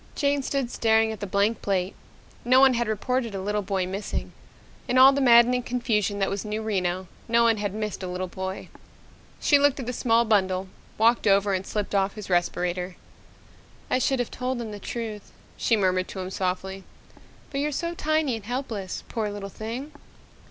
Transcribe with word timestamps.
Jane 0.15 0.41
stood 0.41 0.71
staring 0.71 1.11
at 1.11 1.19
the 1.19 1.27
blank 1.27 1.61
plate. 1.61 1.93
No 2.43 2.59
one 2.59 2.73
had 2.73 2.87
reported 2.87 3.35
a 3.35 3.39
little 3.39 3.61
boy 3.61 3.85
missing. 3.85 4.31
In 4.87 4.97
all 4.97 5.13
the 5.13 5.21
maddening 5.21 5.61
confusion 5.61 6.17
that 6.17 6.27
was 6.31 6.43
New 6.43 6.63
Reno, 6.63 7.07
no 7.27 7.43
one 7.43 7.57
had 7.57 7.71
missed 7.75 8.01
a 8.01 8.07
little 8.07 8.25
boy. 8.27 8.69
She 9.39 9.59
looked 9.59 9.79
at 9.79 9.85
the 9.85 9.93
small 9.93 10.25
bundle, 10.25 10.67
walked 10.97 11.27
over 11.27 11.53
and 11.53 11.67
slipped 11.67 11.93
off 11.93 12.15
his 12.15 12.31
respirator. 12.31 12.95
"I 13.91 13.99
should 13.99 14.17
have 14.17 14.31
told 14.31 14.57
the 14.57 14.79
truth," 14.79 15.31
she 15.55 15.77
murmured 15.77 16.07
to 16.07 16.19
him 16.19 16.31
softly. 16.31 16.83
"But 17.51 17.59
you're 17.59 17.71
so 17.71 17.93
tiny 17.93 18.35
and 18.37 18.45
helpless. 18.45 19.03
Poor 19.07 19.29
little 19.29 19.49
thing!" 19.49 19.91